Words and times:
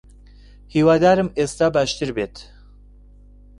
هیوادارم 0.73 1.29
ئێستا 1.37 1.67
باشتر 1.75 2.09
بیت. 2.17 2.35